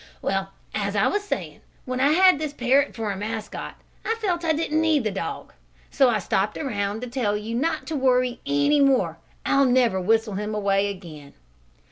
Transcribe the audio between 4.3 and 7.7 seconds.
I didn't need the dog. So I stopped around to tell you